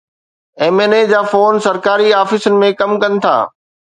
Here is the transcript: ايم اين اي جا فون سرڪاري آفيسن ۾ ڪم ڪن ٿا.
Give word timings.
ايم 0.63 0.75
اين 0.81 0.91
اي 0.97 1.01
جا 1.11 1.19
فون 1.33 1.59
سرڪاري 1.67 2.09
آفيسن 2.21 2.57
۾ 2.65 2.73
ڪم 2.83 2.99
ڪن 3.05 3.21
ٿا. 3.27 3.37